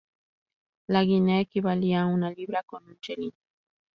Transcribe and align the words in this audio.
La 0.87 1.03
guinea 1.05 1.41
equivalía 1.41 2.01
a 2.01 2.05
una 2.07 2.31
libra 2.31 2.63
con 2.63 2.83
un 2.87 2.99
chelín. 3.01 3.33